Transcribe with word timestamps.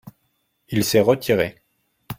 il 0.69 0.83
s'est 0.83 0.99
retiré. 0.99 1.61